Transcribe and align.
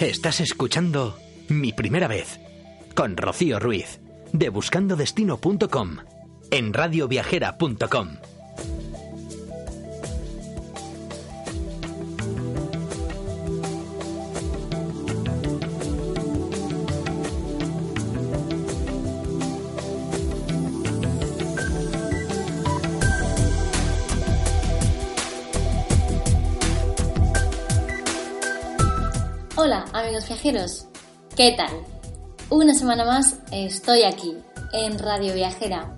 Estás 0.00 0.40
escuchando 0.40 1.18
Mi 1.48 1.72
Primera 1.72 2.06
Vez 2.06 2.38
con 2.94 3.16
Rocío 3.16 3.58
Ruiz 3.58 3.98
de 4.32 4.50
buscandodestino.com 4.50 5.96
en 6.50 6.74
radioviajera.com. 6.74 8.35
Hola 29.66 29.84
amigos 29.92 30.28
viajeros, 30.28 30.86
¿qué 31.34 31.54
tal? 31.56 31.72
Una 32.50 32.72
semana 32.72 33.04
más 33.04 33.40
estoy 33.50 34.04
aquí 34.04 34.36
en 34.72 34.96
Radio 34.96 35.34
Viajera 35.34 35.92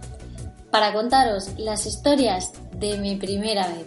para 0.71 0.95
contaros 0.95 1.51
las 1.59 1.85
historias 1.85 2.51
de 2.73 2.97
mi 2.97 3.17
primera 3.17 3.69
vez. 3.69 3.87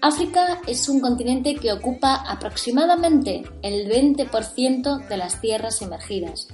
África 0.02 0.62
es 0.66 0.88
un 0.88 1.02
continente 1.02 1.56
que 1.56 1.74
ocupa 1.74 2.24
aproximadamente 2.26 3.44
el 3.64 3.92
20% 3.92 5.10
de 5.10 5.18
las 5.18 5.42
tierras 5.42 5.82
emergidas. 5.82 6.48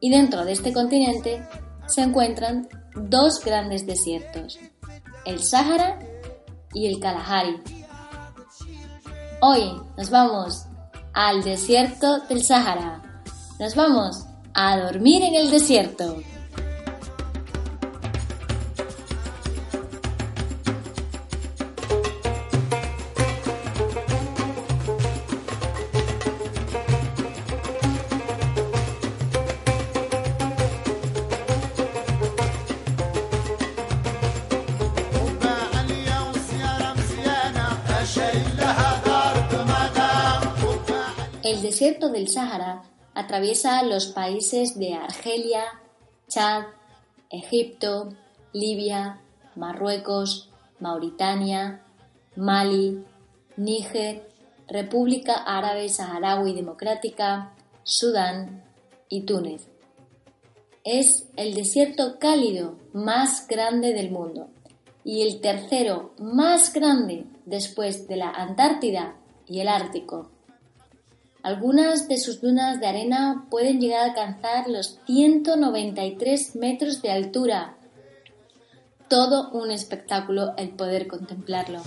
Y 0.00 0.10
dentro 0.10 0.44
de 0.44 0.52
este 0.54 0.72
continente 0.72 1.46
se 1.86 2.02
encuentran 2.02 2.68
dos 2.96 3.40
grandes 3.44 3.86
desiertos, 3.86 4.58
el 5.24 5.42
Sáhara 5.42 5.98
y 6.72 6.86
el 6.86 7.00
Kalahari. 7.00 7.60
Hoy 9.40 9.80
nos 9.96 10.10
vamos 10.10 10.66
al 11.12 11.42
desierto 11.42 12.20
del 12.28 12.44
Sáhara. 12.44 13.22
Nos 13.58 13.74
vamos 13.74 14.24
a 14.54 14.78
dormir 14.78 15.22
en 15.22 15.34
el 15.34 15.50
desierto. 15.50 16.16
Desierto 41.74 42.08
del 42.08 42.28
Sáhara 42.28 42.84
atraviesa 43.14 43.82
los 43.82 44.06
países 44.06 44.78
de 44.78 44.94
Argelia, 44.94 45.64
Chad, 46.28 46.66
Egipto, 47.28 48.10
Libia, 48.52 49.18
Marruecos, 49.56 50.50
Mauritania, 50.78 51.82
Mali, 52.36 53.04
Níger, 53.56 54.28
República 54.68 55.34
Árabe 55.34 55.88
Saharaui 55.88 56.54
Democrática, 56.54 57.56
Sudán 57.82 58.62
y 59.08 59.22
Túnez. 59.22 59.66
Es 60.84 61.26
el 61.34 61.54
desierto 61.54 62.20
cálido 62.20 62.78
más 62.92 63.48
grande 63.48 63.94
del 63.94 64.12
mundo 64.12 64.46
y 65.02 65.22
el 65.22 65.40
tercero 65.40 66.12
más 66.20 66.72
grande 66.72 67.26
después 67.46 68.06
de 68.06 68.14
la 68.14 68.30
Antártida 68.30 69.16
y 69.48 69.58
el 69.58 69.66
Ártico. 69.66 70.33
Algunas 71.44 72.08
de 72.08 72.16
sus 72.16 72.40
dunas 72.40 72.80
de 72.80 72.86
arena 72.86 73.44
pueden 73.50 73.78
llegar 73.78 74.00
a 74.00 74.04
alcanzar 74.04 74.66
los 74.66 74.98
193 75.04 76.56
metros 76.56 77.02
de 77.02 77.10
altura. 77.10 77.76
Todo 79.08 79.50
un 79.50 79.70
espectáculo 79.70 80.54
el 80.56 80.70
poder 80.70 81.06
contemplarlo. 81.06 81.82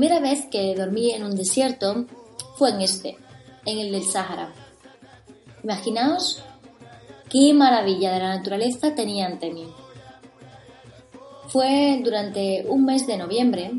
Primera 0.00 0.20
vez 0.20 0.46
que 0.50 0.74
dormí 0.74 1.10
en 1.10 1.24
un 1.24 1.36
desierto 1.36 2.06
fue 2.56 2.70
en 2.70 2.80
este, 2.80 3.18
en 3.66 3.80
el 3.80 3.92
del 3.92 4.02
Sáhara. 4.02 4.50
Imaginaos 5.62 6.42
qué 7.28 7.52
maravilla 7.52 8.10
de 8.14 8.20
la 8.20 8.34
naturaleza 8.38 8.94
tenía 8.94 9.26
ante 9.26 9.50
mí. 9.50 9.68
Fue 11.48 12.00
durante 12.02 12.64
un 12.66 12.86
mes 12.86 13.06
de 13.06 13.18
noviembre, 13.18 13.72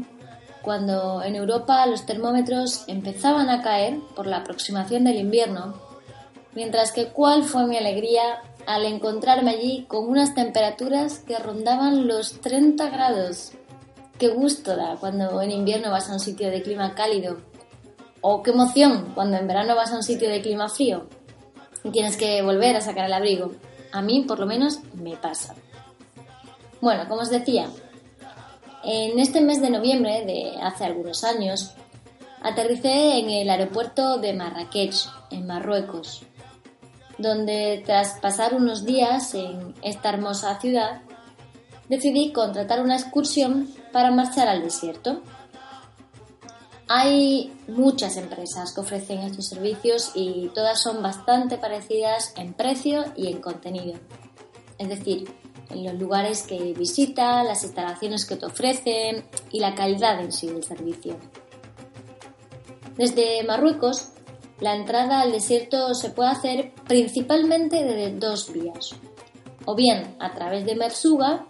cuando 0.61 1.23
en 1.23 1.35
Europa 1.35 1.83
los 1.87 2.05
termómetros 2.05 2.83
empezaban 2.85 3.49
a 3.49 3.63
caer 3.63 3.97
por 4.15 4.27
la 4.27 4.37
aproximación 4.37 5.05
del 5.05 5.17
invierno, 5.17 5.73
mientras 6.53 6.91
que 6.91 7.07
cuál 7.07 7.45
fue 7.45 7.65
mi 7.65 7.77
alegría 7.77 8.43
al 8.67 8.85
encontrarme 8.85 9.49
allí 9.49 9.85
con 9.87 10.07
unas 10.07 10.35
temperaturas 10.35 11.17
que 11.17 11.39
rondaban 11.39 12.07
los 12.07 12.41
30 12.41 12.91
grados. 12.91 13.53
Qué 14.21 14.27
gusto 14.27 14.75
da 14.75 14.97
cuando 14.99 15.41
en 15.41 15.49
invierno 15.49 15.89
vas 15.89 16.07
a 16.07 16.13
un 16.13 16.19
sitio 16.19 16.51
de 16.51 16.61
clima 16.61 16.93
cálido. 16.93 17.37
O 18.21 18.43
qué 18.43 18.51
emoción 18.51 19.13
cuando 19.15 19.35
en 19.35 19.47
verano 19.47 19.75
vas 19.75 19.91
a 19.91 19.95
un 19.95 20.03
sitio 20.03 20.29
de 20.29 20.43
clima 20.43 20.69
frío 20.69 21.07
y 21.83 21.89
tienes 21.89 22.17
que 22.17 22.39
volver 22.43 22.75
a 22.75 22.81
sacar 22.81 23.07
el 23.07 23.13
abrigo. 23.13 23.51
A 23.91 24.03
mí, 24.03 24.23
por 24.27 24.37
lo 24.37 24.45
menos, 24.45 24.77
me 24.93 25.17
pasa. 25.17 25.55
Bueno, 26.81 27.07
como 27.09 27.21
os 27.21 27.31
decía, 27.31 27.67
en 28.83 29.17
este 29.17 29.41
mes 29.41 29.59
de 29.59 29.71
noviembre 29.71 30.23
de 30.23 30.53
hace 30.61 30.85
algunos 30.85 31.23
años, 31.23 31.73
aterricé 32.43 33.17
en 33.17 33.27
el 33.31 33.49
aeropuerto 33.49 34.19
de 34.19 34.33
Marrakech, 34.33 34.97
en 35.31 35.47
Marruecos, 35.47 36.21
donde 37.17 37.81
tras 37.87 38.19
pasar 38.19 38.53
unos 38.53 38.85
días 38.85 39.33
en 39.33 39.73
esta 39.81 40.09
hermosa 40.09 40.59
ciudad, 40.59 41.01
decidí 41.91 42.31
contratar 42.31 42.81
una 42.81 42.95
excursión 42.95 43.67
para 43.91 44.11
marchar 44.11 44.47
al 44.47 44.63
desierto. 44.63 45.21
Hay 46.87 47.53
muchas 47.67 48.15
empresas 48.15 48.73
que 48.73 48.79
ofrecen 48.79 49.19
estos 49.19 49.47
servicios 49.49 50.11
y 50.15 50.49
todas 50.55 50.81
son 50.81 51.03
bastante 51.03 51.57
parecidas 51.57 52.33
en 52.37 52.53
precio 52.53 53.03
y 53.17 53.27
en 53.27 53.41
contenido. 53.41 53.99
Es 54.77 54.87
decir, 54.87 55.29
en 55.69 55.83
los 55.83 55.95
lugares 55.95 56.43
que 56.43 56.73
visitas, 56.73 57.45
las 57.45 57.61
instalaciones 57.63 58.25
que 58.25 58.37
te 58.37 58.45
ofrecen 58.45 59.25
y 59.51 59.59
la 59.59 59.75
calidad 59.75 60.21
en 60.21 60.31
sí 60.31 60.47
del 60.47 60.63
servicio. 60.63 61.17
Desde 62.95 63.43
Marruecos, 63.43 64.13
la 64.61 64.77
entrada 64.77 65.19
al 65.19 65.33
desierto 65.33 65.93
se 65.93 66.09
puede 66.11 66.29
hacer 66.29 66.73
principalmente 66.87 67.83
de 67.83 68.13
dos 68.13 68.53
vías, 68.53 68.95
o 69.65 69.75
bien 69.75 70.15
a 70.19 70.33
través 70.33 70.65
de 70.65 70.75
Mersuga 70.75 71.47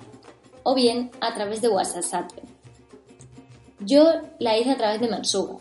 o 0.63 0.75
bien 0.75 1.12
a 1.22 1.34
través 1.34 1.62
de 1.62 1.68
Ouarzazate. 1.68 2.42
Yo 3.80 4.13
la 4.40 4.58
hice 4.58 4.72
a 4.72 4.78
través 4.78 5.02
de 5.02 5.08
Mersuga. 5.08 5.58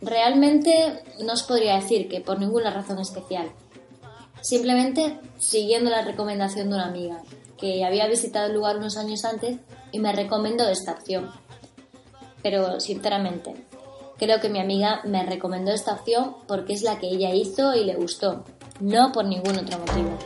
Realmente 0.00 1.02
no 1.20 1.32
os 1.32 1.42
podría 1.42 1.76
decir 1.76 2.08
que 2.08 2.20
por 2.20 2.38
ninguna 2.38 2.70
razón 2.70 2.98
especial, 2.98 3.50
simplemente 4.40 5.18
siguiendo 5.38 5.90
la 5.90 6.02
recomendación 6.02 6.70
de 6.70 6.76
una 6.76 6.86
amiga, 6.86 7.22
que 7.58 7.84
había 7.84 8.06
visitado 8.06 8.46
el 8.46 8.54
lugar 8.54 8.78
unos 8.78 8.96
años 8.96 9.24
antes 9.24 9.58
y 9.92 9.98
me 9.98 10.12
recomendó 10.12 10.68
esta 10.68 10.92
opción. 10.92 11.30
Pero 12.42 12.80
sinceramente, 12.80 13.54
creo 14.16 14.40
que 14.40 14.48
mi 14.48 14.60
amiga 14.60 15.02
me 15.04 15.24
recomendó 15.24 15.72
esta 15.72 15.92
opción 15.92 16.36
porque 16.46 16.72
es 16.72 16.82
la 16.82 16.98
que 16.98 17.08
ella 17.08 17.34
hizo 17.34 17.74
y 17.74 17.84
le 17.84 17.96
gustó, 17.96 18.44
no 18.80 19.12
por 19.12 19.26
ningún 19.26 19.58
otro 19.58 19.78
motivo. 19.78 20.16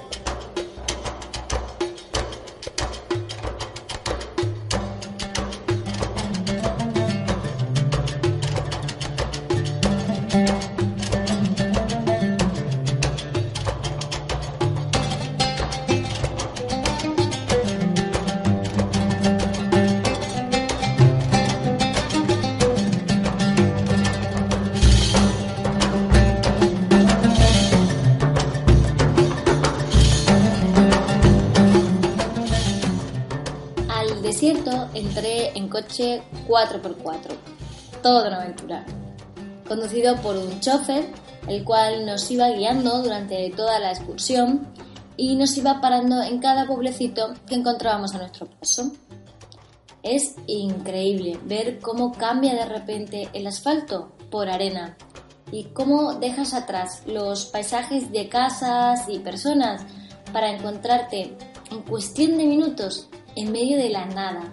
Entré 34.51 35.57
en 35.57 35.69
coche 35.69 36.23
4x4, 36.47 37.35
todo 38.03 38.27
una 38.27 38.43
aventura, 38.43 38.85
conducido 39.67 40.17
por 40.17 40.37
un 40.37 40.61
chofer, 40.61 41.07
el 41.49 41.65
cual 41.65 42.05
nos 42.05 42.31
iba 42.31 42.51
guiando 42.51 43.03
durante 43.03 43.51
toda 43.51 43.79
la 43.79 43.93
excursión 43.93 44.67
y 45.17 45.37
nos 45.37 45.57
iba 45.57 45.81
parando 45.81 46.23
en 46.23 46.41
cada 46.41 46.67
pueblecito 46.67 47.33
que 47.47 47.55
encontrábamos 47.55 48.15
a 48.15 48.19
nuestro 48.19 48.47
paso. 48.47 48.93
Es 50.03 50.35
increíble 50.47 51.39
ver 51.45 51.79
cómo 51.79 52.13
cambia 52.13 52.55
de 52.55 52.67
repente 52.67 53.31
el 53.33 53.47
asfalto 53.47 54.13
por 54.31 54.51
arena 54.51 54.97
y 55.53 55.65
cómo 55.65 56.15
dejas 56.15 56.53
atrás 56.53 57.03
los 57.07 57.47
paisajes 57.47 58.13
de 58.13 58.29
casas 58.29 59.09
y 59.09 59.21
personas 59.21 59.87
para 60.33 60.51
encontrarte 60.51 61.35
en 61.71 61.83
cuestión 61.83 62.37
de 62.37 62.45
minutos 62.45 63.09
en 63.37 63.53
medio 63.53 63.77
de 63.77 63.91
la 63.91 64.07
nada, 64.07 64.53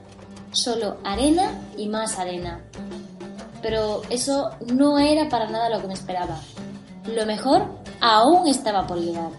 solo 0.52 0.98
arena 1.04 1.62
y 1.78 1.88
más 1.88 2.20
arena. 2.20 2.62
Pero 3.62 4.02
eso 4.10 4.52
no 4.74 4.98
era 4.98 5.30
para 5.30 5.50
nada 5.50 5.70
lo 5.70 5.82
que 5.82 5.88
me 5.88 5.94
esperaba. 5.94 6.40
Lo 7.06 7.26
mejor 7.26 7.66
aún 8.00 8.48
estaba 8.48 8.88
por 8.88 9.00
llegar. 9.00 9.32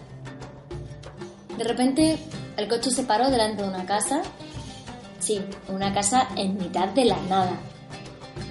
De 1.57 1.63
repente 1.63 2.17
el 2.57 2.67
coche 2.67 2.91
se 2.91 3.03
paró 3.03 3.29
delante 3.29 3.63
de 3.63 3.69
una 3.69 3.85
casa. 3.85 4.21
Sí, 5.19 5.41
una 5.69 5.93
casa 5.93 6.27
en 6.35 6.57
mitad 6.57 6.89
de 6.89 7.05
la 7.05 7.17
nada. 7.29 7.57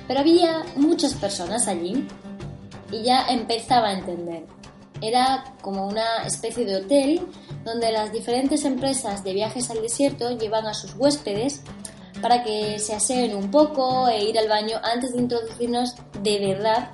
Pero 0.09 0.21
había 0.21 0.63
muchas 0.77 1.15
personas 1.15 1.69
allí 1.69 2.07
y 2.91 3.03
ya 3.03 3.27
empezaba 3.29 3.89
a 3.89 3.93
entender. 3.95 4.47
Era 5.01 5.55
como 5.61 5.87
una 5.87 6.25
especie 6.25 6.65
de 6.65 6.77
hotel 6.77 7.27
donde 7.65 7.93
las 7.93 8.13
diferentes 8.13 8.65
empresas 8.65 9.23
de 9.25 9.35
viajes 9.35 9.71
al 9.71 9.83
desierto 9.83 10.37
llevan 10.37 10.67
a 10.67 10.75
sus 10.75 10.95
huéspedes 10.95 11.63
para 12.21 12.43
que 12.43 12.79
se 12.79 12.95
aseen 12.95 13.35
un 13.35 13.51
poco 13.51 14.09
e 14.09 14.25
ir 14.25 14.39
al 14.39 14.49
baño 14.49 14.79
antes 14.83 15.13
de 15.13 15.21
introducirnos 15.21 15.95
de 16.23 16.39
verdad 16.39 16.91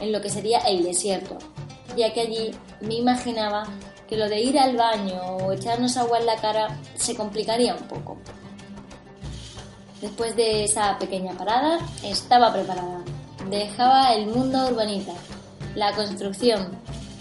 en 0.00 0.12
lo 0.12 0.20
que 0.20 0.30
sería 0.30 0.58
el 0.60 0.84
desierto, 0.84 1.38
ya 1.96 2.12
que 2.12 2.20
allí 2.20 2.50
me 2.80 2.94
imaginaba 2.94 3.64
que 4.08 4.16
lo 4.16 4.28
de 4.28 4.40
ir 4.40 4.58
al 4.58 4.76
baño 4.76 5.20
o 5.20 5.52
echarnos 5.52 5.96
agua 5.96 6.18
en 6.18 6.26
la 6.26 6.36
cara 6.36 6.78
se 6.96 7.14
complicaría 7.14 7.74
un 7.74 7.86
poco. 7.88 8.16
Después 10.00 10.36
de 10.36 10.64
esa 10.64 10.96
pequeña 10.98 11.32
parada, 11.32 11.78
estaba 12.04 12.52
preparada. 12.52 13.02
Dejaba 13.50 14.14
el 14.14 14.28
mundo 14.28 14.68
urbanita, 14.68 15.12
la 15.74 15.92
construcción, 15.92 16.70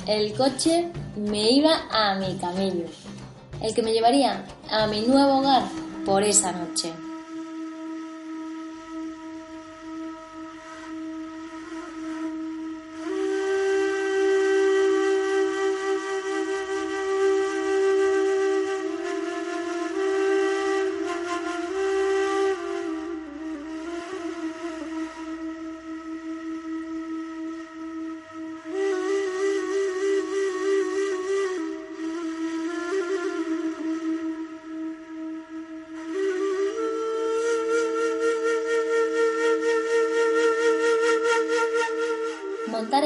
el 0.07 0.33
coche, 0.33 0.89
me 1.17 1.51
iba 1.51 1.87
a 1.91 2.15
mi 2.15 2.37
camello, 2.37 2.85
el 3.61 3.73
que 3.73 3.81
me 3.81 3.91
llevaría 3.91 4.45
a 4.69 4.87
mi 4.87 5.01
nuevo 5.01 5.39
hogar 5.39 5.63
por 6.05 6.23
esa 6.23 6.53
noche. 6.53 6.93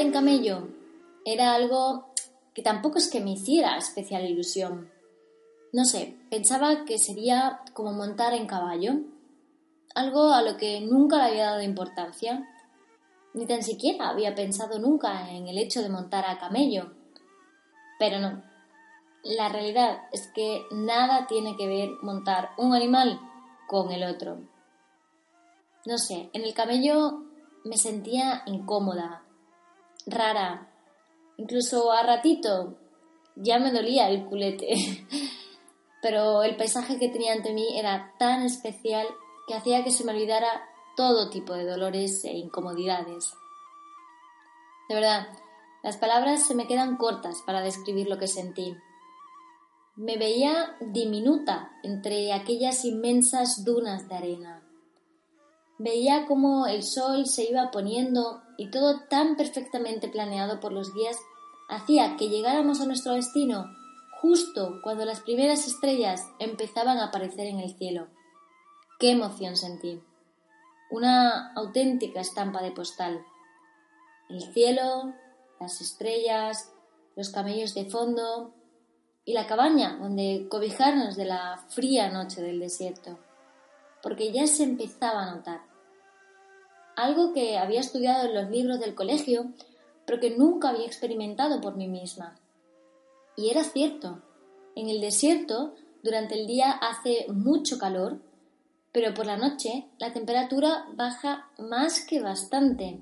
En 0.02 0.12
camello 0.12 0.68
era 1.24 1.54
algo 1.54 2.12
que 2.54 2.62
tampoco 2.62 2.98
es 2.98 3.08
que 3.08 3.20
me 3.20 3.32
hiciera 3.32 3.76
especial 3.78 4.28
ilusión. 4.28 4.90
No 5.72 5.84
sé, 5.84 6.18
pensaba 6.28 6.84
que 6.84 6.98
sería 6.98 7.60
como 7.72 7.92
montar 7.92 8.34
en 8.34 8.46
caballo, 8.46 8.94
algo 9.94 10.32
a 10.32 10.42
lo 10.42 10.56
que 10.56 10.80
nunca 10.80 11.16
le 11.18 11.30
había 11.30 11.46
dado 11.46 11.62
importancia, 11.62 12.46
ni 13.32 13.46
tan 13.46 13.62
siquiera 13.62 14.10
había 14.10 14.34
pensado 14.34 14.78
nunca 14.78 15.30
en 15.30 15.48
el 15.48 15.56
hecho 15.56 15.80
de 15.80 15.88
montar 15.88 16.26
a 16.26 16.38
camello. 16.38 16.92
Pero 17.98 18.18
no, 18.18 18.42
la 19.22 19.48
realidad 19.48 20.02
es 20.12 20.28
que 20.34 20.62
nada 20.72 21.26
tiene 21.26 21.56
que 21.56 21.66
ver 21.66 21.90
montar 22.02 22.50
un 22.58 22.74
animal 22.74 23.20
con 23.68 23.92
el 23.92 24.04
otro. 24.04 24.40
No 25.86 25.96
sé, 25.96 26.28
en 26.32 26.42
el 26.42 26.52
camello 26.52 27.22
me 27.64 27.76
sentía 27.76 28.42
incómoda, 28.46 29.21
rara. 30.06 30.68
Incluso 31.36 31.92
a 31.92 32.02
ratito 32.02 32.76
ya 33.36 33.58
me 33.58 33.72
dolía 33.72 34.08
el 34.08 34.24
culete. 34.26 35.06
Pero 36.02 36.42
el 36.42 36.56
paisaje 36.56 36.98
que 36.98 37.08
tenía 37.08 37.32
ante 37.32 37.52
mí 37.52 37.78
era 37.78 38.14
tan 38.18 38.42
especial 38.42 39.06
que 39.46 39.54
hacía 39.54 39.84
que 39.84 39.90
se 39.90 40.04
me 40.04 40.12
olvidara 40.12 40.68
todo 40.96 41.30
tipo 41.30 41.54
de 41.54 41.64
dolores 41.64 42.24
e 42.24 42.32
incomodidades. 42.32 43.32
De 44.88 44.94
verdad, 44.96 45.28
las 45.82 45.96
palabras 45.96 46.46
se 46.46 46.54
me 46.54 46.66
quedan 46.66 46.96
cortas 46.96 47.42
para 47.46 47.60
describir 47.60 48.08
lo 48.08 48.18
que 48.18 48.28
sentí. 48.28 48.76
Me 49.96 50.16
veía 50.16 50.76
diminuta 50.80 51.72
entre 51.82 52.32
aquellas 52.32 52.84
inmensas 52.84 53.64
dunas 53.64 54.08
de 54.08 54.14
arena. 54.14 54.62
Veía 55.78 56.26
cómo 56.26 56.66
el 56.66 56.82
sol 56.82 57.26
se 57.26 57.50
iba 57.50 57.70
poniendo 57.70 58.41
y 58.56 58.70
todo 58.70 59.00
tan 59.08 59.36
perfectamente 59.36 60.08
planeado 60.08 60.60
por 60.60 60.72
los 60.72 60.94
guías 60.94 61.16
hacía 61.68 62.16
que 62.16 62.28
llegáramos 62.28 62.80
a 62.80 62.86
nuestro 62.86 63.14
destino 63.14 63.66
justo 64.22 64.78
cuando 64.82 65.04
las 65.04 65.20
primeras 65.20 65.66
estrellas 65.66 66.30
empezaban 66.38 66.98
a 66.98 67.06
aparecer 67.06 67.48
en 67.48 67.58
el 67.58 67.76
cielo. 67.76 68.06
qué 69.00 69.10
emoción 69.10 69.56
sentí. 69.56 70.00
Una 70.88 71.52
auténtica 71.54 72.20
estampa 72.20 72.62
de 72.62 72.70
postal. 72.70 73.24
El 74.28 74.42
cielo, 74.52 75.12
las 75.58 75.80
estrellas, 75.80 76.72
los 77.16 77.30
camellos 77.30 77.74
de 77.74 77.86
fondo 77.86 78.54
y 79.24 79.32
la 79.32 79.48
cabaña 79.48 79.96
donde 79.96 80.46
cobijarnos 80.48 81.16
de 81.16 81.24
la 81.24 81.64
fría 81.68 82.08
noche 82.08 82.42
del 82.42 82.60
desierto, 82.60 83.18
porque 84.04 84.30
ya 84.32 84.46
se 84.46 84.62
empezaba 84.62 85.24
a 85.24 85.34
notar. 85.34 85.71
Algo 86.96 87.32
que 87.32 87.58
había 87.58 87.80
estudiado 87.80 88.26
en 88.28 88.34
los 88.34 88.50
libros 88.50 88.80
del 88.80 88.94
colegio, 88.94 89.52
pero 90.06 90.20
que 90.20 90.30
nunca 90.30 90.70
había 90.70 90.86
experimentado 90.86 91.60
por 91.60 91.76
mí 91.76 91.88
misma. 91.88 92.36
Y 93.36 93.50
era 93.50 93.64
cierto, 93.64 94.20
en 94.74 94.88
el 94.88 95.00
desierto 95.00 95.74
durante 96.02 96.34
el 96.40 96.46
día 96.46 96.70
hace 96.70 97.26
mucho 97.32 97.78
calor, 97.78 98.20
pero 98.92 99.14
por 99.14 99.26
la 99.26 99.36
noche 99.36 99.86
la 99.98 100.12
temperatura 100.12 100.86
baja 100.94 101.50
más 101.58 102.04
que 102.04 102.20
bastante. 102.20 103.00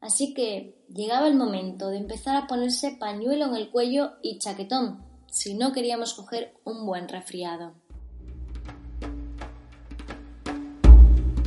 Así 0.00 0.34
que 0.34 0.74
llegaba 0.92 1.28
el 1.28 1.34
momento 1.34 1.88
de 1.88 1.96
empezar 1.96 2.36
a 2.36 2.46
ponerse 2.46 2.96
pañuelo 2.98 3.46
en 3.46 3.56
el 3.56 3.70
cuello 3.70 4.12
y 4.22 4.38
chaquetón, 4.38 5.02
si 5.30 5.54
no 5.54 5.72
queríamos 5.72 6.12
coger 6.12 6.54
un 6.64 6.84
buen 6.84 7.08
resfriado. 7.08 7.72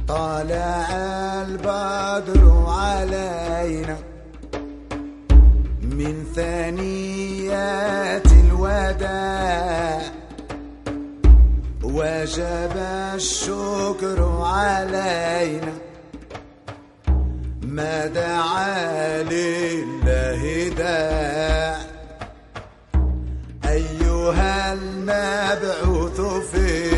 طالع 0.08 0.88
البدر 1.42 2.66
علينا 2.68 3.98
من 5.82 6.24
ثنيات 6.36 8.28
الوداع. 8.32 10.02
وجب 11.84 12.76
الشكر 13.16 14.42
علينا. 14.42 15.74
ما 17.62 18.08
دعا 18.08 19.24
لله 19.24 20.70
داع. 20.70 21.78
أيها 23.66 24.74
المبعوث 24.74 26.22
فيه 26.52 26.97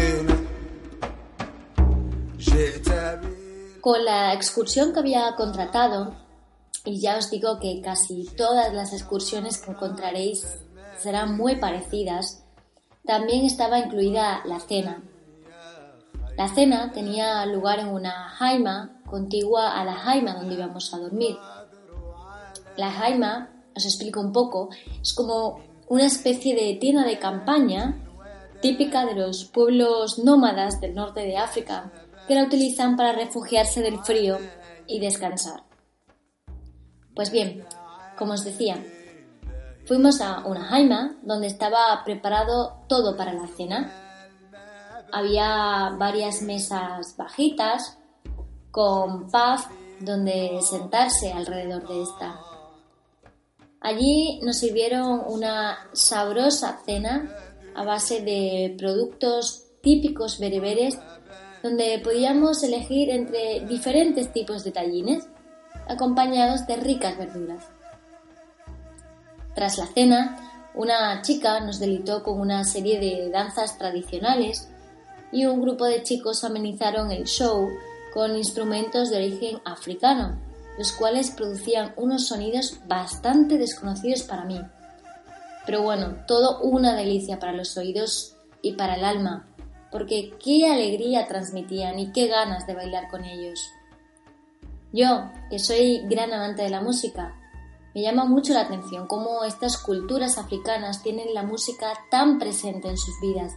Con 3.81 4.03
la 4.03 4.33
excursión 4.33 4.91
que 4.91 5.00
había 5.00 5.36
contratado, 5.36 6.13
y 6.83 7.00
ya 7.00 7.17
os 7.17 7.29
digo 7.29 7.59
que 7.59 7.81
casi 7.81 8.25
todas 8.36 8.74
las 8.74 8.91
excursiones 8.91 9.57
que 9.57 9.71
encontraréis 9.71 10.45
serán 10.98 11.38
muy 11.38 11.55
parecidas, 11.55 12.43
también 13.05 13.45
estaba 13.45 13.79
incluida 13.79 14.41
la 14.45 14.59
cena. 14.59 15.01
La 16.36 16.50
cena 16.50 16.91
tenía 16.91 17.45
lugar 17.45 17.79
en 17.79 17.88
una 17.88 18.29
jaima 18.29 19.01
contigua 19.05 19.79
a 19.79 19.86
la 19.86 19.93
jaima 19.93 20.33
donde 20.33 20.55
íbamos 20.55 20.93
a 20.93 21.00
dormir. 21.00 21.38
La 22.75 22.91
jaima, 22.91 23.50
os 23.75 23.86
explico 23.86 24.19
un 24.19 24.33
poco, 24.33 24.69
es 25.01 25.13
como 25.13 25.62
una 25.88 26.05
especie 26.05 26.53
de 26.53 26.75
tienda 26.75 27.05
de 27.05 27.17
campaña 27.17 27.98
típica 28.62 29.05
de 29.05 29.15
los 29.15 29.45
pueblos 29.45 30.19
nómadas 30.19 30.81
del 30.81 30.95
norte 30.95 31.21
de 31.21 31.38
África 31.38 31.91
que 32.29 32.36
la 32.36 32.43
utilizan 32.43 32.95
para 32.95 33.12
refugiarse 33.12 33.81
del 33.81 33.98
frío 34.03 34.38
y 34.86 35.00
descansar. 35.00 35.63
Pues 37.15 37.31
bien, 37.31 37.65
como 38.19 38.33
os 38.33 38.43
decía, 38.43 38.86
fuimos 39.88 40.21
a 40.21 40.45
una 40.45 40.63
jaima 40.65 41.15
donde 41.24 41.48
estaba 41.48 42.03
preparado 42.05 42.83
todo 42.88 43.17
para 43.17 43.33
la 43.33 43.48
cena. 43.48 43.91
Había 45.12 45.89
varias 45.98 46.43
mesas 46.43 47.17
bajitas 47.17 47.98
con 48.69 49.31
paz 49.31 49.67
donde 50.00 50.59
sentarse 50.62 51.33
alrededor 51.33 51.88
de 51.88 52.03
esta. 52.03 52.39
Allí 53.81 54.39
nos 54.43 54.57
sirvieron 54.57 55.24
una 55.25 55.79
sabrosa 55.93 56.79
cena 56.86 57.36
a 57.74 57.83
base 57.83 58.21
de 58.21 58.75
productos 58.77 59.65
típicos 59.81 60.38
bereberes 60.38 61.00
donde 61.61 61.99
podíamos 62.03 62.63
elegir 62.63 63.09
entre 63.09 63.65
diferentes 63.65 64.31
tipos 64.31 64.63
de 64.63 64.71
tallines 64.71 65.27
acompañados 65.87 66.65
de 66.67 66.77
ricas 66.77 67.17
verduras. 67.17 67.65
Tras 69.55 69.77
la 69.77 69.87
cena, 69.87 70.71
una 70.75 71.21
chica 71.21 71.59
nos 71.59 71.79
delitó 71.79 72.23
con 72.23 72.39
una 72.39 72.63
serie 72.63 72.99
de 72.99 73.29
danzas 73.29 73.77
tradicionales 73.77 74.69
y 75.31 75.45
un 75.45 75.61
grupo 75.61 75.85
de 75.85 76.03
chicos 76.03 76.43
amenizaron 76.43 77.11
el 77.11 77.25
show 77.25 77.67
con 78.13 78.35
instrumentos 78.35 79.09
de 79.09 79.17
origen 79.17 79.59
africano, 79.65 80.39
los 80.77 80.91
cuales 80.93 81.31
producían 81.31 81.93
unos 81.97 82.27
sonidos 82.27 82.79
bastante 82.87 83.57
desconocidos 83.57 84.23
para 84.23 84.45
mí. 84.45 84.61
Pero 85.65 85.81
bueno, 85.81 86.23
todo 86.25 86.61
una 86.61 86.95
delicia 86.95 87.37
para 87.39 87.53
los 87.53 87.75
oídos 87.77 88.35
y 88.61 88.73
para 88.73 88.95
el 88.95 89.03
alma, 89.03 89.49
porque 89.91 90.34
qué 90.43 90.67
alegría 90.67 91.27
transmitían 91.27 92.00
y 92.00 92.12
qué 92.12 92.27
ganas 92.27 92.67
de 92.67 92.75
bailar 92.75 93.10
con 93.10 93.24
ellos. 93.24 93.72
Yo, 94.91 95.29
que 95.50 95.60
soy 95.60 96.01
gran 96.08 96.34
amante 96.34 96.63
de 96.63 96.69
la 96.69 96.81
música, 96.81 97.36
me 97.93 98.01
llama 98.01 98.25
mucho 98.25 98.53
la 98.53 98.62
atención 98.62 99.08
cómo 99.08 99.43
estas 99.43 99.77
culturas 99.77 100.38
africanas 100.38 101.01
tienen 101.01 101.34
la 101.34 101.43
música 101.43 101.93
tan 102.12 102.38
presente 102.39 102.88
en 102.88 102.98
sus 102.98 103.15
vidas 103.22 103.53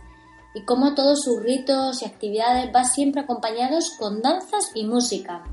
y 0.55 0.65
cómo 0.65 0.95
todos 0.95 1.23
sus 1.23 1.43
ritos 1.43 2.03
y 2.03 2.07
actividades 2.07 2.73
van 2.73 2.87
siempre 2.87 3.23
acompañados 3.23 3.95
con 3.99 4.21
danzas 4.23 4.71
y 4.75 4.85
música. 4.85 5.45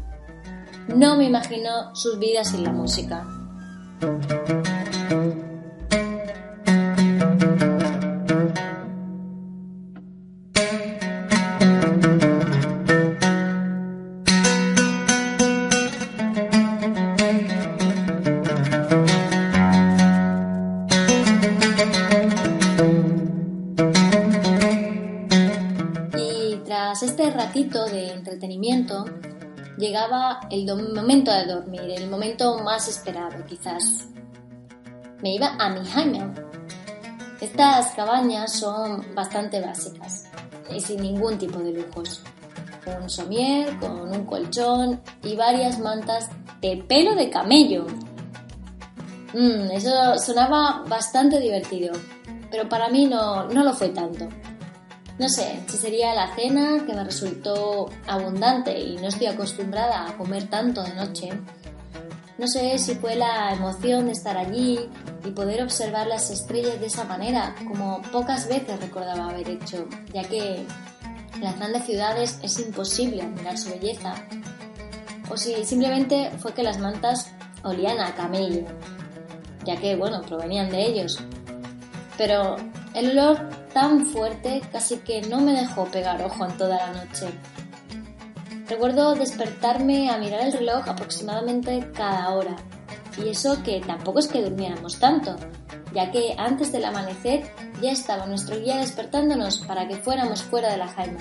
No 0.88 1.16
me 1.16 1.26
imagino 1.26 1.94
sus 1.96 2.20
vidas 2.20 2.50
sin 2.50 2.64
la 2.64 2.72
música. 2.72 3.26
De 26.92 28.12
entretenimiento, 28.12 29.06
llegaba 29.78 30.40
el 30.50 30.66
momento 30.94 31.32
de 31.32 31.46
dormir, 31.46 31.82
el 31.82 32.10
momento 32.10 32.58
más 32.64 32.88
esperado 32.88 33.46
quizás. 33.46 34.08
Me 35.22 35.36
iba 35.36 35.56
a 35.60 35.70
mi 35.70 35.86
jaime. 35.86 36.34
Estas 37.40 37.94
cabañas 37.96 38.54
son 38.54 39.14
bastante 39.14 39.62
básicas 39.62 40.26
y 40.76 40.82
sin 40.82 41.02
ningún 41.02 41.38
tipo 41.38 41.60
de 41.60 41.74
lujos. 41.74 42.24
Un 43.02 43.08
somier 43.08 43.78
con 43.78 44.10
un 44.12 44.26
colchón 44.26 45.00
y 45.24 45.36
varias 45.36 45.78
mantas 45.78 46.28
de 46.60 46.84
pelo 46.88 47.14
de 47.14 47.30
camello. 47.30 47.86
Mm, 49.34 49.72
eso 49.72 50.18
sonaba 50.18 50.84
bastante 50.88 51.40
divertido, 51.40 51.94
pero 52.50 52.68
para 52.68 52.90
mí 52.90 53.06
no, 53.06 53.48
no 53.48 53.64
lo 53.64 53.74
fue 53.74 53.90
tanto. 53.90 54.28
No 55.20 55.28
sé 55.28 55.60
si 55.68 55.78
sería 55.78 56.14
la 56.14 56.34
cena 56.34 56.86
que 56.86 56.94
me 56.94 57.04
resultó 57.04 57.90
abundante 58.08 58.80
y 58.80 58.96
no 58.96 59.10
estoy 59.10 59.28
acostumbrada 59.28 60.08
a 60.08 60.18
comer 60.18 60.50
tanto 60.50 60.82
de 60.82 60.94
noche. 60.94 61.30
No 62.38 62.48
sé 62.48 62.80
si 62.80 62.96
fue 62.96 63.18
la 63.18 63.52
emoción 63.52 64.06
de 64.06 64.14
estar 64.14 64.38
allí 64.38 64.80
y 65.26 65.32
poder 65.32 65.62
observar 65.62 66.08
las 66.08 66.32
estrellas 66.32 66.80
de 66.80 66.86
esa 66.86 67.04
manera, 67.04 67.54
como 67.68 68.02
pocas 68.14 68.48
veces 68.48 68.80
recordaba 68.80 69.30
haber 69.30 69.50
hecho, 69.50 69.90
ya 70.14 70.24
que 70.24 70.66
en 71.36 71.44
las 71.44 71.58
grandes 71.58 71.84
ciudades 71.84 72.40
es 72.42 72.58
imposible 72.58 73.22
admirar 73.22 73.58
su 73.58 73.72
belleza. 73.72 74.16
O 75.30 75.36
si 75.36 75.66
simplemente 75.66 76.32
fue 76.40 76.54
que 76.54 76.64
las 76.64 76.80
mantas 76.80 77.30
olían 77.64 78.00
a 78.00 78.16
camello, 78.16 78.66
ya 79.66 79.76
que, 79.76 79.98
bueno, 79.98 80.22
provenían 80.22 80.70
de 80.70 80.82
ellos. 80.82 81.20
Pero 82.18 82.56
el 82.94 83.18
olor 83.18 83.50
tan 83.74 84.06
fuerte 84.06 84.62
casi 84.72 84.98
que 84.98 85.22
no 85.22 85.40
me 85.40 85.54
dejó 85.54 85.86
pegar 85.86 86.22
ojo 86.22 86.46
en 86.46 86.58
toda 86.58 86.78
la 86.78 87.06
noche. 87.06 87.28
Recuerdo 88.68 89.16
despertarme 89.16 90.10
a 90.10 90.18
mirar 90.18 90.42
el 90.42 90.54
reloj 90.54 90.88
aproximadamente 90.88 91.92
cada 91.94 92.30
hora, 92.30 92.56
y 93.18 93.30
eso 93.30 93.62
que 93.64 93.82
tampoco 93.82 94.20
es 94.20 94.28
que 94.28 94.44
durmiéramos 94.44 95.00
tanto, 95.00 95.36
ya 95.94 96.12
que 96.12 96.36
antes 96.38 96.72
del 96.72 96.86
amanecer 96.86 97.52
ya 97.82 97.92
estaba 97.92 98.26
nuestro 98.28 98.60
guía 98.60 98.78
despertándonos 98.78 99.60
para 99.60 99.88
que 99.88 99.96
fuéramos 99.96 100.44
fuera 100.44 100.72
de 100.72 100.78
la 100.78 100.88
jaima, 100.88 101.20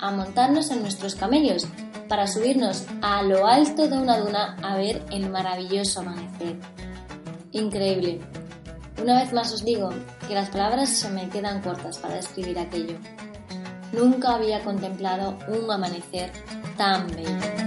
a 0.00 0.10
montarnos 0.10 0.70
en 0.70 0.82
nuestros 0.82 1.14
camellos, 1.14 1.66
para 2.08 2.26
subirnos 2.26 2.84
a 3.02 3.22
lo 3.22 3.46
alto 3.46 3.88
de 3.88 3.98
una 3.98 4.18
duna 4.18 4.56
a 4.62 4.76
ver 4.76 5.04
el 5.10 5.28
maravilloso 5.28 6.00
amanecer. 6.00 6.56
Increíble, 7.52 8.20
una 9.02 9.20
vez 9.20 9.32
más 9.32 9.52
os 9.52 9.64
digo 9.64 9.90
que 10.26 10.34
las 10.34 10.50
palabras 10.50 10.90
se 10.90 11.08
me 11.10 11.28
quedan 11.28 11.62
cortas 11.62 11.98
para 11.98 12.14
describir 12.14 12.58
aquello. 12.58 12.98
Nunca 13.92 14.34
había 14.34 14.62
contemplado 14.62 15.38
un 15.48 15.70
amanecer 15.70 16.30
tan 16.76 17.06
bello. 17.08 17.66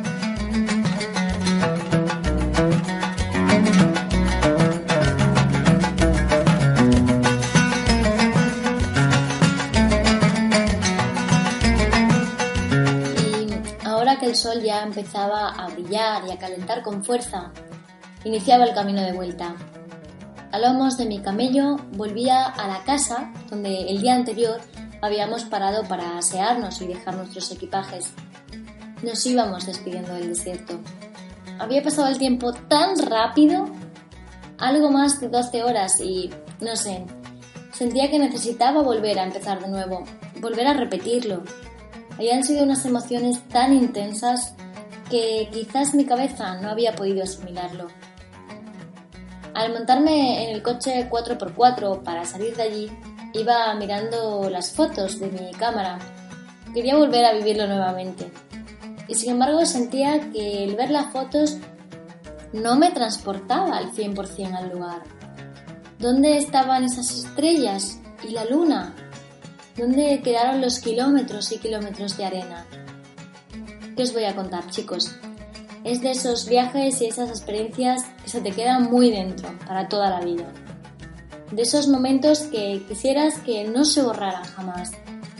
el 14.29 14.35
sol 14.35 14.61
ya 14.61 14.83
empezaba 14.83 15.49
a 15.49 15.67
brillar 15.69 16.23
y 16.27 16.31
a 16.31 16.37
calentar 16.37 16.83
con 16.83 17.03
fuerza, 17.03 17.51
iniciaba 18.23 18.65
el 18.65 18.75
camino 18.75 19.01
de 19.01 19.13
vuelta. 19.13 19.55
A 20.51 20.59
lomos 20.59 20.97
de 20.97 21.05
mi 21.05 21.19
camello 21.19 21.77
volvía 21.93 22.45
a 22.45 22.67
la 22.67 22.83
casa 22.83 23.31
donde 23.49 23.89
el 23.89 24.01
día 24.01 24.15
anterior 24.15 24.59
habíamos 25.01 25.45
parado 25.45 25.83
para 25.87 26.17
asearnos 26.17 26.81
y 26.81 26.87
dejar 26.87 27.15
nuestros 27.15 27.51
equipajes. 27.51 28.11
Nos 29.03 29.25
íbamos 29.25 29.65
despidiendo 29.65 30.13
del 30.13 30.29
desierto. 30.29 30.79
Había 31.59 31.83
pasado 31.83 32.07
el 32.07 32.17
tiempo 32.17 32.51
tan 32.53 32.97
rápido, 32.97 33.65
algo 34.57 34.91
más 34.91 35.21
de 35.21 35.29
12 35.29 35.63
horas 35.63 36.01
y, 36.01 36.31
no 36.61 36.75
sé, 36.75 37.05
sentía 37.71 38.09
que 38.09 38.19
necesitaba 38.19 38.81
volver 38.81 39.19
a 39.19 39.25
empezar 39.25 39.61
de 39.61 39.69
nuevo, 39.69 40.03
volver 40.41 40.67
a 40.67 40.73
repetirlo, 40.73 41.43
habían 42.19 42.43
sido 42.43 42.63
unas 42.63 42.85
emociones 42.85 43.39
tan 43.47 43.73
intensas 43.73 44.53
que 45.09 45.47
quizás 45.53 45.95
mi 45.95 46.03
cabeza 46.03 46.59
no 46.59 46.69
había 46.69 46.93
podido 46.93 47.23
asimilarlo. 47.23 47.87
Al 49.53 49.73
montarme 49.73 50.43
en 50.43 50.55
el 50.55 50.61
coche 50.61 51.09
4x4 51.09 52.03
para 52.03 52.25
salir 52.25 52.55
de 52.55 52.63
allí, 52.63 52.91
iba 53.33 53.73
mirando 53.75 54.49
las 54.49 54.71
fotos 54.71 55.19
de 55.19 55.27
mi 55.27 55.51
cámara. 55.51 55.99
Quería 56.73 56.95
volver 56.95 57.25
a 57.25 57.33
vivirlo 57.33 57.67
nuevamente. 57.67 58.31
Y 59.07 59.15
sin 59.15 59.31
embargo 59.31 59.65
sentía 59.65 60.31
que 60.31 60.63
el 60.63 60.75
ver 60.75 60.91
las 60.91 61.11
fotos 61.11 61.57
no 62.53 62.75
me 62.75 62.91
transportaba 62.91 63.77
al 63.77 63.91
100% 63.91 64.55
al 64.55 64.69
lugar. 64.69 65.03
¿Dónde 65.97 66.37
estaban 66.37 66.83
esas 66.83 67.11
estrellas 67.11 67.99
y 68.23 68.31
la 68.31 68.45
luna 68.45 68.95
¿Dónde 69.79 70.19
quedaron 70.21 70.59
los 70.59 70.79
kilómetros 70.79 71.53
y 71.53 71.57
kilómetros 71.57 72.17
de 72.17 72.25
arena? 72.25 72.65
¿Qué 73.95 74.03
os 74.03 74.11
voy 74.11 74.25
a 74.25 74.35
contar, 74.35 74.69
chicos? 74.69 75.15
Es 75.89 76.03
de 76.03 76.11
esos 76.11 76.47
viajes 76.47 77.01
y 77.01 77.07
esas 77.07 77.29
experiencias 77.29 78.03
que 78.23 78.29
se 78.29 78.41
te 78.41 78.51
quedan 78.51 78.91
muy 78.91 79.09
dentro 79.09 79.49
para 79.65 79.89
toda 79.89 80.11
la 80.11 80.19
vida. 80.19 80.45
De 81.49 81.63
esos 81.63 81.87
momentos 81.87 82.41
que 82.41 82.85
quisieras 82.87 83.39
que 83.39 83.63
no 83.63 83.83
se 83.83 84.03
borraran 84.03 84.43
jamás 84.43 84.91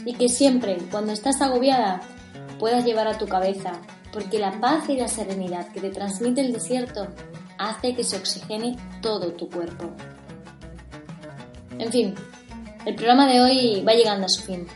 y 0.04 0.12
que 0.14 0.28
siempre, 0.28 0.78
cuando 0.90 1.12
estás 1.12 1.40
agobiada, 1.40 2.00
puedas 2.58 2.84
llevar 2.84 3.06
a 3.06 3.16
tu 3.16 3.28
cabeza, 3.28 3.74
porque 4.12 4.40
la 4.40 4.60
paz 4.60 4.88
y 4.88 4.96
la 4.96 5.06
serenidad 5.06 5.68
que 5.68 5.80
te 5.80 5.90
transmite 5.90 6.40
el 6.40 6.52
desierto 6.52 7.06
hace 7.56 7.94
que 7.94 8.02
se 8.02 8.16
oxigene 8.16 8.76
todo 9.02 9.32
tu 9.34 9.48
cuerpo. 9.48 9.92
En 11.78 11.92
fin, 11.92 12.16
el 12.86 12.96
programa 12.96 13.28
de 13.28 13.40
hoy 13.40 13.84
va 13.86 13.92
llegando 13.92 14.26
a 14.26 14.28
su 14.28 14.42
fin, 14.42 14.66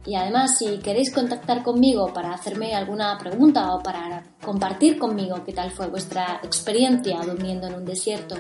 Y 0.07 0.17
además, 0.17 0.59
si 0.59 0.79
queréis 0.79 1.13
contactar 1.13 1.63
conmigo 1.63 2.13
para 2.13 2.33
hacerme 2.33 2.75
alguna 2.75 3.17
pregunta 3.19 3.75
o 3.75 3.83
para 3.83 4.23
compartir 4.45 4.99
conmigo 4.99 5.43
qué 5.45 5.53
tal 5.53 5.71
fue 5.71 5.87
vuestra 5.87 6.41
experiencia 6.43 7.21
durmiendo 7.25 7.67
en 7.67 7.75
un 7.75 7.87
desierto, 7.87 8.37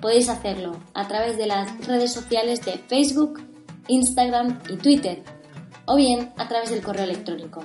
podéis 0.00 0.28
hacerlo 0.28 0.72
a 0.94 1.06
través 1.06 1.36
de 1.36 1.46
las 1.46 1.86
redes 1.86 2.12
sociales 2.12 2.64
de 2.64 2.72
Facebook, 2.72 3.40
Instagram 3.88 4.60
y 4.70 4.76
Twitter, 4.76 5.22
o 5.86 5.96
bien 5.96 6.32
a 6.36 6.48
través 6.48 6.70
del 6.70 6.82
correo 6.82 7.04
electrónico. 7.04 7.64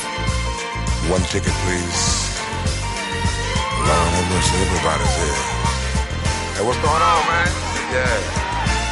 One 1.09 1.23
ticket, 1.31 1.53
please. 1.63 2.35
Hey, 6.57 6.65
what's 6.65 6.81
going 6.81 7.01
on, 7.01 7.25
man? 7.31 7.47
Yeah. 7.93 8.19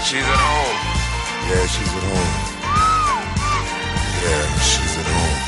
She's 0.06 0.24
at 0.24 0.40
home. 0.40 0.78
Yeah, 1.50 1.68
she's 1.68 1.92
at 1.92 2.04
home. 2.08 2.32
Yeah, 4.24 4.48
she's 4.62 4.96
at 4.98 5.06
home. 5.12 5.43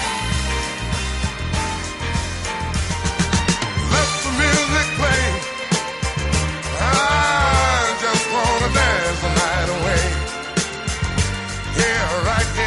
right 9.45 9.69
away. 9.77 10.03
Yeah, 11.77 12.25
right 12.29 12.64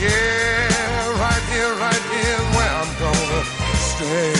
Yeah, 0.00 1.20
right 1.20 1.42
here, 1.52 1.74
right 1.74 2.04
here, 2.08 2.38
where 2.56 2.72
I'm 2.80 2.88
gonna 2.98 3.44
stay. 3.76 4.39